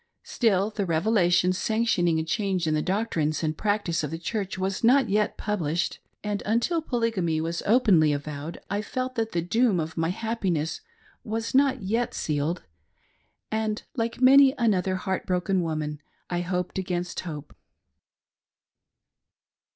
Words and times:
Still, 0.23 0.71
the 0.71 0.83
"Revelation" 0.83 1.53
sanctioning 1.53 2.17
a 2.17 2.23
change 2.23 2.65
in 2.65 2.73
the. 2.73 2.81
doctrines 2.81 3.43
and 3.43 3.55
practice 3.55 4.03
of 4.03 4.09
the 4.09 4.17
Church, 4.17 4.57
was 4.57 4.83
not 4.83 5.09
yet 5.09 5.37
published; 5.37 5.99
and 6.23 6.41
until 6.43 6.81
Polygamy 6.81 7.39
was 7.39 7.61
openly 7.67 8.11
avowed 8.11 8.59
I 8.67 8.81
felt 8.81 9.13
that 9.13 9.31
the 9.33 9.43
doom 9.43 9.79
of 9.79 9.97
my 9.97 10.09
happiness 10.09 10.81
was 11.23 11.53
not 11.53 11.83
yet 11.83 12.15
sealed, 12.15 12.63
and 13.51 13.83
like 13.95 14.19
many 14.19 14.55
another 14.57 14.95
heart 14.95 15.27
broken 15.27 15.61
woman, 15.61 16.01
I 16.31 16.41
hoped 16.41 16.79
against 16.79 17.19
hope. 17.19 17.55